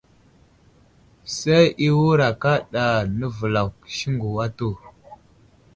Say 1.37 1.65
i 1.85 1.87
wə́rà 1.97 2.29
kaɗa 2.41 2.85
navəlakw 3.19 3.77
siŋgu 3.95 4.29
atu. 4.45 4.69